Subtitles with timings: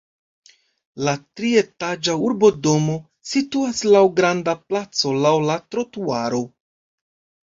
[1.07, 2.95] La trietaĝa urbodomo
[3.31, 6.41] situas laŭ granda placo, laŭ la trotuaro.